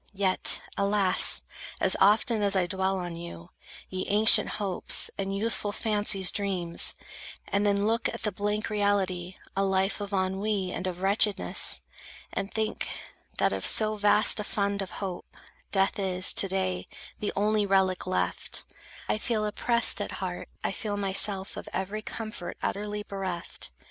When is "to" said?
16.33-16.47